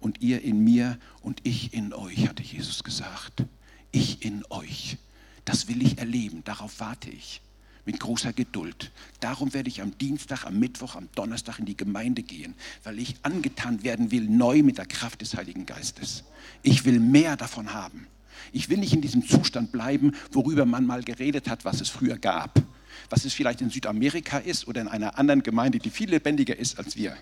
[0.00, 3.44] und ihr in mir und ich in euch, hatte Jesus gesagt.
[3.92, 4.98] Ich in euch.
[5.46, 7.40] Das will ich erleben, darauf warte ich
[7.86, 8.90] mit großer Geduld.
[9.20, 13.14] Darum werde ich am Dienstag, am Mittwoch, am Donnerstag in die Gemeinde gehen, weil ich
[13.22, 16.24] angetan werden will, neu mit der Kraft des Heiligen Geistes.
[16.62, 18.08] Ich will mehr davon haben.
[18.52, 22.18] Ich will nicht in diesem Zustand bleiben, worüber man mal geredet hat, was es früher
[22.18, 22.60] gab.
[23.08, 26.78] Was es vielleicht in Südamerika ist oder in einer anderen Gemeinde, die viel lebendiger ist
[26.78, 27.16] als wir.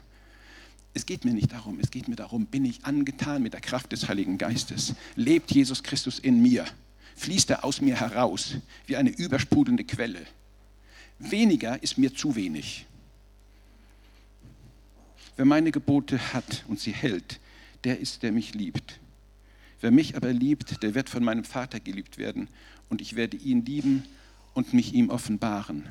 [0.94, 3.92] Es geht mir nicht darum, es geht mir darum, bin ich angetan mit der Kraft
[3.92, 4.94] des Heiligen Geistes?
[5.14, 6.64] Lebt Jesus Christus in mir?
[7.16, 10.27] Fließt er aus mir heraus wie eine übersprudelnde Quelle?
[11.18, 12.87] Weniger ist mir zu wenig.
[15.37, 17.40] Wer meine Gebote hat und sie hält,
[17.85, 18.98] der ist, der mich liebt.
[19.81, 22.48] Wer mich aber liebt, der wird von meinem Vater geliebt werden
[22.88, 24.05] und ich werde ihn lieben
[24.55, 25.85] und mich ihm offenbaren.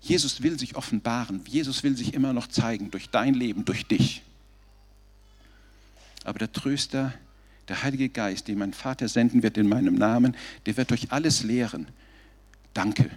[0.00, 1.40] Jesus will sich offenbaren.
[1.46, 4.22] Jesus will sich immer noch zeigen durch dein Leben, durch dich.
[6.24, 7.14] Aber der Tröster,
[7.68, 11.42] der Heilige Geist, den mein Vater senden wird in meinem Namen, der wird euch alles
[11.42, 11.88] lehren.
[12.74, 13.10] Danke,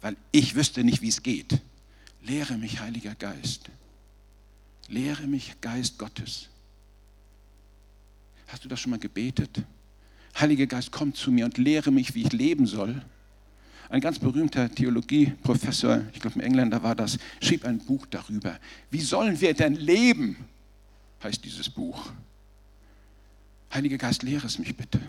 [0.00, 1.60] weil ich wüsste nicht, wie es geht.
[2.22, 3.70] Lehre mich, Heiliger Geist.
[4.88, 6.48] Lehre mich, Geist Gottes.
[8.48, 9.62] Hast du das schon mal gebetet?
[10.38, 13.02] Heiliger Geist, komm zu mir und lehre mich, wie ich leben soll.
[13.88, 18.58] Ein ganz berühmter Theologieprofessor, ich glaube ein Engländer war das, schrieb ein Buch darüber.
[18.90, 20.36] Wie sollen wir denn leben?
[21.22, 22.10] heißt dieses Buch.
[23.72, 25.00] Heiliger Geist, lehre es mich bitte.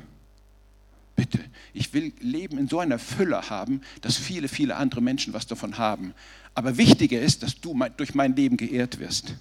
[1.15, 1.39] Bitte.
[1.73, 5.77] Ich will Leben in so einer Fülle haben, dass viele, viele andere Menschen was davon
[5.77, 6.13] haben.
[6.55, 9.35] Aber wichtiger ist, dass du durch mein Leben geehrt wirst.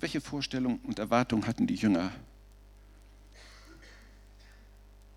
[0.00, 2.12] Welche Vorstellungen und Erwartungen hatten die Jünger?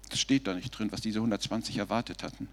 [0.09, 2.47] Das steht da nicht drin, was diese 120 erwartet hatten.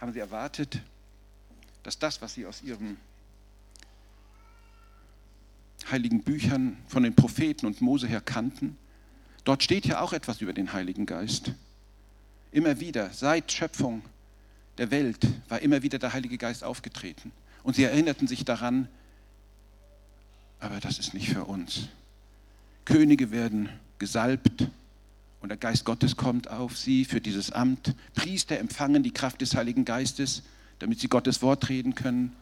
[0.00, 0.80] Haben sie erwartet,
[1.82, 2.96] dass das, was sie aus ihren
[5.90, 8.76] heiligen Büchern von den Propheten und Mose her kannten,
[9.48, 11.52] Dort steht ja auch etwas über den Heiligen Geist.
[12.52, 14.02] Immer wieder, seit Schöpfung
[14.76, 17.32] der Welt, war immer wieder der Heilige Geist aufgetreten.
[17.62, 18.88] Und sie erinnerten sich daran,
[20.60, 21.88] aber das ist nicht für uns.
[22.84, 24.68] Könige werden gesalbt
[25.40, 27.94] und der Geist Gottes kommt auf sie für dieses Amt.
[28.14, 30.42] Priester empfangen die Kraft des Heiligen Geistes,
[30.78, 32.34] damit sie Gottes Wort reden können.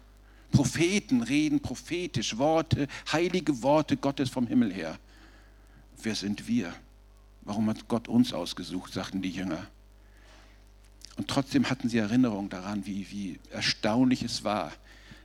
[0.52, 4.98] Propheten reden prophetisch Worte, heilige Worte Gottes vom Himmel her.
[6.02, 6.72] Wer sind wir?
[7.42, 9.66] Warum hat Gott uns ausgesucht, sagten die Jünger.
[11.16, 14.72] Und trotzdem hatten sie Erinnerung daran, wie, wie erstaunlich es war.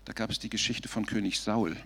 [0.06, 1.78] Da gab es die Geschichte von König Saul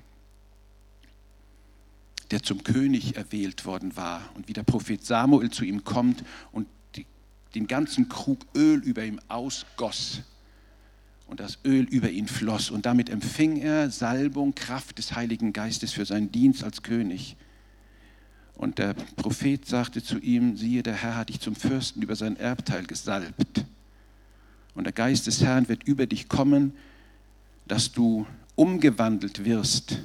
[2.32, 6.68] der zum König erwählt worden war und wie der Prophet Samuel zu ihm kommt und
[6.96, 7.06] die,
[7.54, 10.22] den ganzen Krug Öl über ihm ausgoss
[11.28, 15.92] und das Öl über ihn floss und damit empfing er Salbung, Kraft des Heiligen Geistes
[15.94, 17.36] für seinen Dienst als König.
[18.56, 22.38] Und der Prophet sagte zu ihm, siehe, der Herr hat dich zum Fürsten über sein
[22.38, 23.66] Erbteil gesalbt.
[24.76, 26.74] Und der Geist des Herrn wird über dich kommen,
[27.68, 30.00] dass du umgewandelt wirst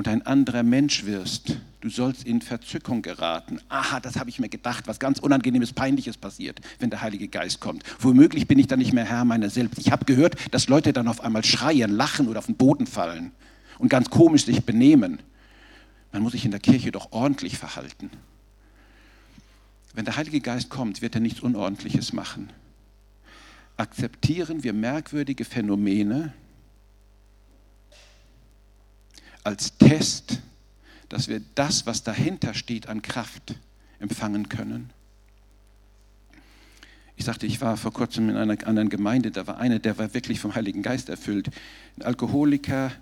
[0.00, 1.58] und ein anderer Mensch wirst.
[1.82, 3.60] Du sollst in Verzückung geraten.
[3.68, 7.60] Aha, das habe ich mir gedacht, was ganz Unangenehmes, Peinliches passiert, wenn der Heilige Geist
[7.60, 7.84] kommt.
[7.98, 9.78] Womöglich bin ich dann nicht mehr Herr meiner selbst.
[9.78, 13.32] Ich habe gehört, dass Leute dann auf einmal schreien, lachen oder auf den Boden fallen
[13.78, 15.18] und ganz komisch sich benehmen.
[16.12, 18.08] Man muss sich in der Kirche doch ordentlich verhalten.
[19.92, 22.48] Wenn der Heilige Geist kommt, wird er nichts Unordentliches machen.
[23.76, 26.32] Akzeptieren wir merkwürdige Phänomene,
[29.44, 30.40] als Test,
[31.08, 33.54] dass wir das, was dahinter steht, an Kraft
[33.98, 34.90] empfangen können.
[37.16, 40.14] Ich sagte, ich war vor kurzem in einer anderen Gemeinde, da war einer, der war
[40.14, 41.50] wirklich vom Heiligen Geist erfüllt.
[41.98, 42.92] Ein Alkoholiker,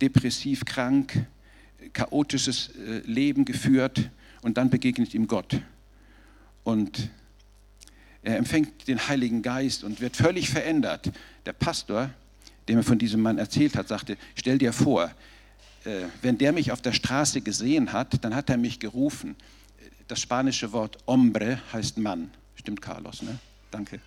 [0.00, 1.26] depressiv krank,
[1.92, 4.10] chaotisches äh, Leben geführt
[4.42, 5.60] und dann begegnet ihm Gott.
[6.64, 7.08] Und
[8.22, 11.12] er empfängt den Heiligen Geist und wird völlig verändert.
[11.44, 12.10] Der Pastor,
[12.66, 15.12] der mir von diesem Mann erzählt hat, sagte, stell dir vor,
[16.22, 19.36] wenn der mich auf der Straße gesehen hat, dann hat er mich gerufen.
[20.08, 22.30] Das spanische Wort hombre heißt Mann.
[22.56, 23.38] Stimmt, Carlos, ne?
[23.70, 24.00] Danke.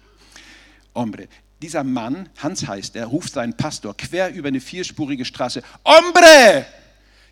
[0.95, 1.27] Hombre.
[1.61, 5.61] Dieser Mann, Hans heißt er, ruft seinen Pastor quer über eine vierspurige Straße.
[5.85, 6.65] Hombre!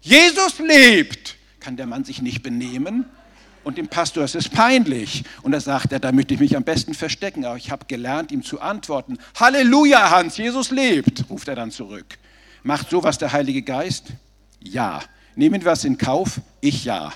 [0.02, 1.38] Jesus lebt!
[1.60, 3.06] Kann der Mann sich nicht benehmen?
[3.64, 5.24] Und dem Pastor ist es peinlich.
[5.42, 7.46] Und da sagt er, da möchte ich mich am besten verstecken.
[7.46, 9.18] Aber ich habe gelernt, ihm zu antworten.
[9.36, 12.18] Halleluja, Hans, Jesus lebt, ruft er dann zurück.
[12.64, 14.08] Macht sowas der Heilige Geist?
[14.72, 15.04] Ja.
[15.36, 16.42] Nehmen wir es in Kauf?
[16.62, 17.14] Ich ja.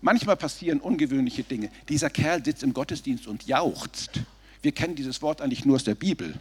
[0.00, 1.70] Manchmal passieren ungewöhnliche Dinge.
[1.88, 4.20] Dieser Kerl sitzt im Gottesdienst und jauchzt.
[4.62, 6.34] Wir kennen dieses Wort eigentlich nur aus der Bibel.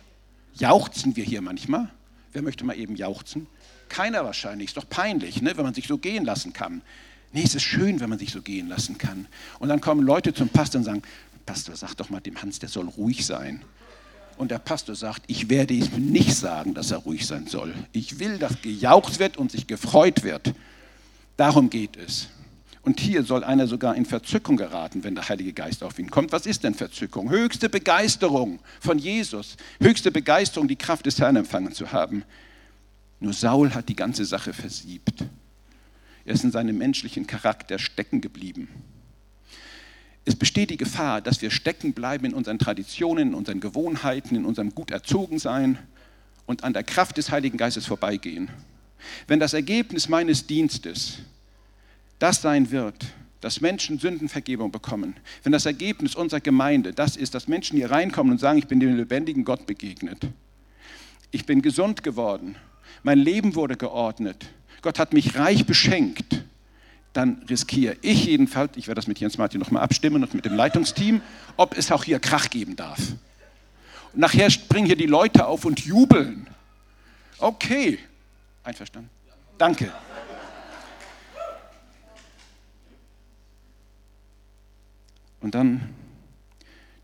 [0.54, 1.92] Jauchzen wir hier manchmal?
[2.34, 3.48] Wer möchte mal eben jauchzen?
[3.90, 4.70] Keiner wahrscheinlich.
[4.70, 6.82] Ist doch peinlich, ne, wenn man sich so gehen lassen kann.
[7.34, 9.28] Nee, es ist schön, wenn man sich so gehen lassen kann.
[9.60, 11.02] Und dann kommen Leute zum Pastor und sagen,
[11.46, 13.62] Pastor, sag doch mal dem Hans, der soll ruhig sein.
[14.42, 17.76] Und der Pastor sagt, ich werde ihm nicht sagen, dass er ruhig sein soll.
[17.92, 20.56] Ich will, dass gejaucht wird und sich gefreut wird.
[21.38, 22.28] Darum geht es.
[22.82, 26.32] Und hier soll einer sogar in Verzückung geraten, wenn der Heilige Geist auf ihn kommt.
[26.32, 27.30] Was ist denn Verzückung?
[27.30, 29.58] Höchste Begeisterung von Jesus.
[29.80, 32.24] Höchste Begeisterung, die Kraft des Herrn empfangen zu haben.
[33.20, 35.24] Nur Saul hat die ganze Sache versiebt.
[36.26, 38.70] Er ist in seinem menschlichen Charakter stecken geblieben
[40.26, 44.46] es besteht die Gefahr, dass wir stecken bleiben in unseren Traditionen, in unseren Gewohnheiten, in
[44.46, 45.80] unserem gut erzogen sein
[46.46, 48.50] und an der Kraft des Heiligen Geistes vorbeigehen.
[49.28, 51.20] Wenn das Ergebnis meines Dienstes
[52.20, 53.08] das sein wird,
[53.40, 58.34] dass Menschen Sündenvergebung bekommen, wenn das Ergebnis unserer Gemeinde das ist, dass Menschen hier reinkommen
[58.34, 60.28] und sagen, ich bin dem lebendigen Gott begegnet,
[61.32, 62.56] ich bin gesund geworden,
[63.02, 64.46] mein Leben wurde geordnet,
[64.84, 66.44] Gott hat mich reich beschenkt,
[67.14, 70.56] dann riskiere ich jedenfalls, ich werde das mit Jens Martin nochmal abstimmen und mit dem
[70.56, 71.22] Leitungsteam,
[71.58, 73.00] ob es auch hier Krach geben darf.
[74.14, 76.48] Und nachher springen hier die Leute auf und jubeln.
[77.38, 78.00] Okay,
[78.64, 79.10] einverstanden?
[79.58, 79.92] Danke.
[85.42, 85.90] Und dann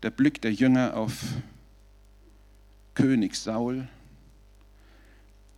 [0.02, 1.12] der Blick der Jünger auf
[2.94, 3.88] König Saul.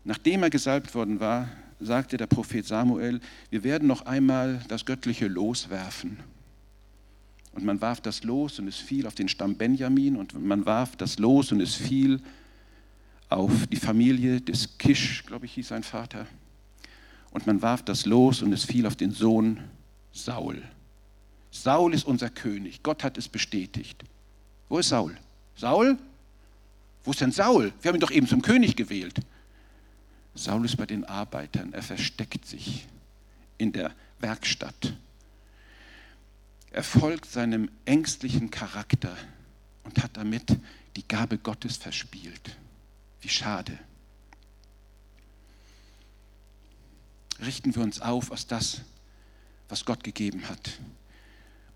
[0.05, 1.49] Nachdem er gesalbt worden war,
[1.81, 6.19] sagte der Prophet Samuel, wir werden noch einmal das göttliche Los werfen.
[7.53, 10.97] Und man warf das Los und es fiel auf den Stamm Benjamin und man warf
[10.97, 12.21] das Los und es fiel
[13.29, 16.27] auf die Familie des Kisch, glaube ich, hieß sein Vater.
[17.31, 19.61] Und man warf das Los und es fiel auf den Sohn
[20.13, 20.63] Saul.
[21.51, 22.83] Saul ist unser König.
[22.83, 24.05] Gott hat es bestätigt.
[24.69, 25.17] Wo ist Saul?
[25.57, 25.99] Saul?
[27.05, 27.73] Wo ist denn Saul?
[27.81, 29.21] Wir haben ihn doch eben zum König gewählt.
[30.35, 32.87] Saul ist bei den Arbeitern, er versteckt sich
[33.59, 34.95] in der Werkstatt.
[36.71, 39.17] Er folgt seinem ängstlichen Charakter
[39.85, 40.57] und hat damit
[40.97, 42.57] die Gabe Gottes verspielt.
[43.21, 43.79] Wie schade.
[47.45, 48.83] Richten wir uns auf aus das,
[49.69, 50.79] was Gott gegeben hat.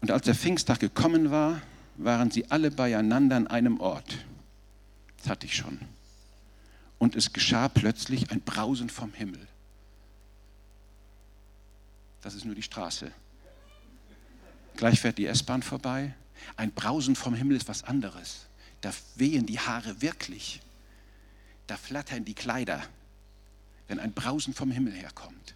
[0.00, 1.60] Und als der Pfingsttag gekommen war,
[1.96, 4.18] waren sie alle beieinander an einem Ort.
[5.18, 5.80] Das hatte ich schon.
[6.98, 9.46] Und es geschah plötzlich ein Brausen vom Himmel.
[12.22, 13.12] Das ist nur die Straße.
[14.76, 16.14] Gleich fährt die S-Bahn vorbei.
[16.56, 18.46] Ein Brausen vom Himmel ist was anderes.
[18.80, 20.60] Da wehen die Haare wirklich.
[21.66, 22.82] Da flattern die Kleider,
[23.88, 25.54] wenn ein Brausen vom Himmel herkommt.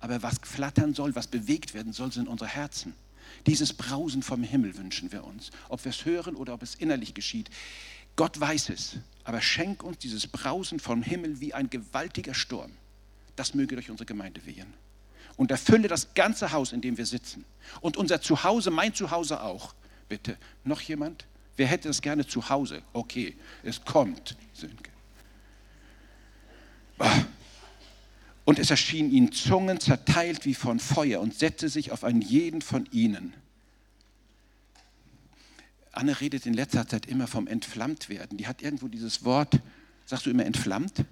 [0.00, 2.94] Aber was flattern soll, was bewegt werden soll, sind unsere Herzen.
[3.46, 5.50] Dieses Brausen vom Himmel wünschen wir uns.
[5.68, 7.50] Ob wir es hören oder ob es innerlich geschieht.
[8.18, 8.96] Gott weiß es.
[9.22, 12.72] Aber schenk uns dieses Brausen vom Himmel wie ein gewaltiger Sturm.
[13.36, 14.74] Das möge durch unsere Gemeinde wehen.
[15.36, 17.44] Und erfülle das ganze Haus, in dem wir sitzen.
[17.80, 19.72] Und unser Zuhause, mein Zuhause auch.
[20.08, 21.26] Bitte, noch jemand?
[21.56, 22.82] Wer hätte das gerne zu Hause?
[22.92, 24.90] Okay, es kommt, Sönke.
[26.98, 27.22] Ah.
[28.44, 32.62] Und es erschienen ihnen Zungen zerteilt wie von Feuer und setzte sich auf einen jeden
[32.62, 33.32] von ihnen.
[35.98, 38.38] Anne redet in letzter Zeit immer vom Entflammtwerden.
[38.38, 39.60] Die hat irgendwo dieses Wort,
[40.06, 41.04] sagst du immer entflammt?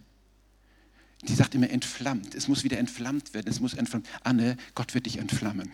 [1.22, 2.36] Die sagt immer entflammt.
[2.36, 3.48] Es muss wieder entflammt werden.
[3.48, 4.06] Es muss entflammt.
[4.22, 5.72] Anne, Gott wird dich entflammen.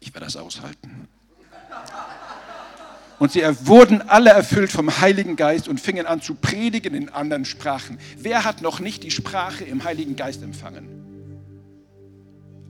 [0.00, 1.08] Ich werde das aushalten.
[3.18, 7.44] Und sie wurden alle erfüllt vom Heiligen Geist und fingen an zu predigen in anderen
[7.44, 7.98] Sprachen.
[8.16, 10.88] Wer hat noch nicht die Sprache im Heiligen Geist empfangen?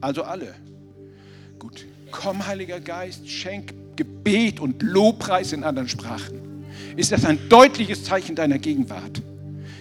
[0.01, 0.57] Also alle.
[2.11, 6.65] Komm, Heiliger Geist, schenk Gebet und Lobpreis in anderen Sprachen.
[6.97, 9.23] Ist das ein deutliches Zeichen deiner Gegenwart?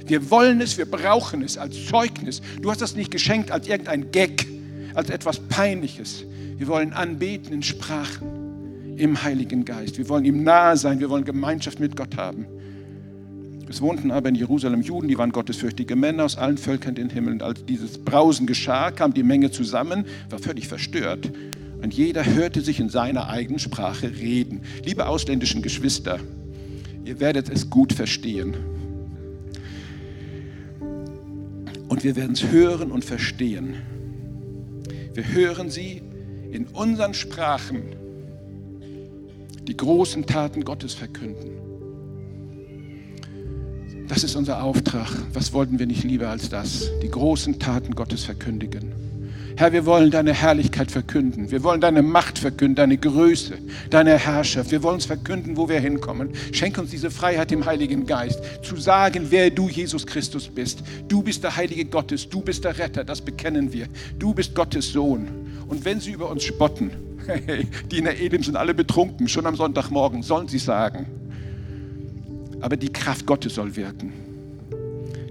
[0.06, 2.42] Wir wollen es, wir brauchen es als Zeugnis.
[2.62, 4.48] Du hast das nicht geschenkt als irgendein Gag,
[4.96, 6.26] als etwas Peinliches.
[6.58, 9.98] Wir wollen anbeten in Sprachen im Heiligen Geist.
[9.98, 12.46] Wir wollen ihm nahe sein, wir wollen Gemeinschaft mit Gott haben.
[13.70, 17.34] Es wohnten aber in Jerusalem Juden, die waren gottesfürchtige Männer aus allen Völkern den Himmel.
[17.34, 21.32] Und als dieses Brausen geschah, kam die Menge zusammen, war völlig verstört.
[21.82, 24.62] Und jeder hörte sich in seiner eigenen Sprache reden.
[24.84, 26.20] Liebe ausländischen Geschwister,
[27.06, 28.56] ihr werdet es gut verstehen.
[31.88, 33.76] Und wir werden es hören und verstehen.
[35.14, 36.02] Wir hören sie
[36.52, 37.84] in unseren Sprachen
[39.68, 41.52] die großen Taten Gottes verkünden.
[44.08, 45.08] Das ist unser Auftrag.
[45.34, 46.90] Was wollten wir nicht lieber als das?
[47.04, 49.09] Die großen Taten Gottes verkündigen.
[49.60, 51.52] Herr, wir wollen deine Herrlichkeit verkünden.
[51.52, 53.58] Wir wollen deine Macht verkünden, deine Größe,
[53.90, 54.72] deine Herrschaft.
[54.72, 56.30] Wir wollen es verkünden, wo wir hinkommen.
[56.54, 60.82] Schenk uns diese Freiheit im Heiligen Geist, zu sagen, wer du, Jesus Christus, bist.
[61.10, 63.88] Du bist der Heilige Gottes, du bist der Retter, das bekennen wir.
[64.18, 65.28] Du bist Gottes Sohn.
[65.68, 66.92] Und wenn sie über uns spotten,
[67.92, 71.06] die in der Elim sind alle betrunken, schon am Sonntagmorgen, sollen sie sagen.
[72.62, 74.14] Aber die Kraft Gottes soll wirken.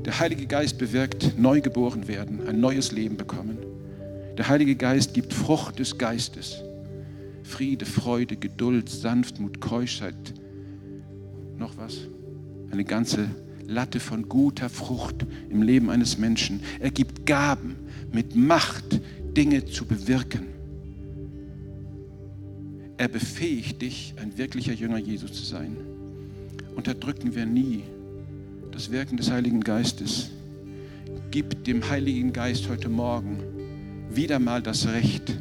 [0.05, 3.68] Der Heilige Geist bewirkt neugeboren werden, ein neues Leben bekommen.
[4.39, 6.63] Der Heilige Geist gibt Frucht des Geistes.
[7.43, 10.15] Friede, Freude, Geduld, Sanftmut, Keuschheit.
[11.57, 12.07] Noch was?
[12.71, 13.29] Eine ganze
[13.67, 16.61] Latte von guter Frucht im Leben eines Menschen.
[16.79, 17.75] Er gibt Gaben
[18.13, 19.01] mit Macht,
[19.37, 20.47] Dinge zu bewirken.
[22.97, 25.77] Er befähigt dich, ein wirklicher Jünger Jesu zu sein.
[26.77, 27.83] Unterdrücken wir nie
[28.71, 30.31] das Wirken des Heiligen Geistes.
[31.33, 33.48] Gib dem Heiligen Geist heute Morgen
[34.11, 35.35] wieder mal das Recht,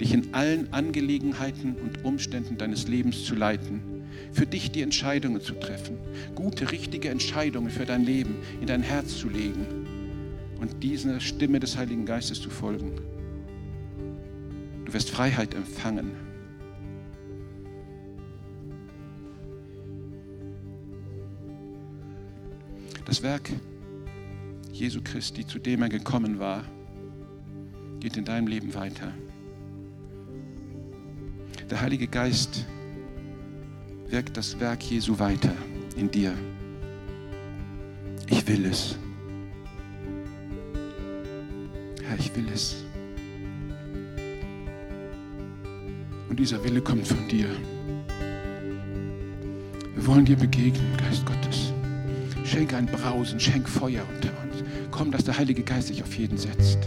[0.00, 3.80] dich in allen Angelegenheiten und Umständen deines Lebens zu leiten,
[4.32, 5.98] für dich die Entscheidungen zu treffen,
[6.34, 9.66] gute, richtige Entscheidungen für dein Leben in dein Herz zu legen
[10.60, 12.92] und dieser Stimme des Heiligen Geistes zu folgen.
[14.84, 16.12] Du wirst Freiheit empfangen.
[23.04, 23.50] Das Werk
[24.72, 26.64] Jesu Christi, zu dem er gekommen war,
[28.02, 29.12] geht in deinem Leben weiter.
[31.70, 32.66] Der Heilige Geist
[34.08, 35.54] wirkt das Werk Jesu weiter
[35.96, 36.34] in dir.
[38.26, 38.98] Ich will es.
[42.02, 42.82] Herr, ich will es.
[46.28, 47.46] Und dieser Wille kommt von dir.
[49.94, 51.72] Wir wollen dir begegnen, Geist Gottes.
[52.44, 54.64] Schenk ein Brausen, schenk Feuer unter uns.
[54.90, 56.80] Komm, dass der Heilige Geist sich auf jeden setzt.